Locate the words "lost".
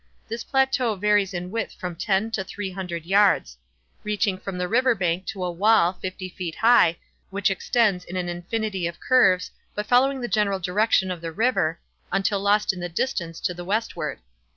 12.39-12.73